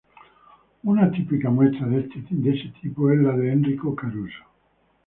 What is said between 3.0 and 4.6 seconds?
es la de Enrico Caruso.